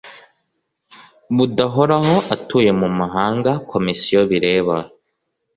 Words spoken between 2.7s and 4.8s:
mu mahanga Komisiyo bireba